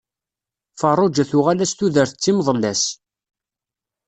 Ferruǧa 0.79 1.23
tuɣal-as 1.29 1.71
tudert 1.73 2.15
d 2.17 2.19
timḍellas. 2.23 2.83